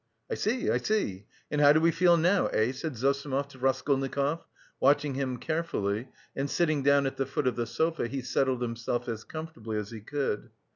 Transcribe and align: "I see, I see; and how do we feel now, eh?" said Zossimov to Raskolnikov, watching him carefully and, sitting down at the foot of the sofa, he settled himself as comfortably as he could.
"I 0.31 0.33
see, 0.33 0.67
I 0.71 0.77
see; 0.77 1.27
and 1.51 1.61
how 1.61 1.73
do 1.73 1.79
we 1.79 1.91
feel 1.91 2.17
now, 2.17 2.47
eh?" 2.47 2.71
said 2.71 2.97
Zossimov 2.97 3.49
to 3.49 3.59
Raskolnikov, 3.59 4.43
watching 4.79 5.13
him 5.13 5.37
carefully 5.37 6.07
and, 6.35 6.49
sitting 6.49 6.81
down 6.81 7.05
at 7.05 7.17
the 7.17 7.25
foot 7.27 7.45
of 7.45 7.55
the 7.55 7.67
sofa, 7.67 8.07
he 8.07 8.23
settled 8.23 8.63
himself 8.63 9.07
as 9.07 9.23
comfortably 9.23 9.77
as 9.77 9.91
he 9.91 10.01
could. 10.01 10.49